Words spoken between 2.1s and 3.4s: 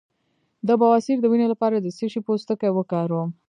شي پوستکی وکاروم؟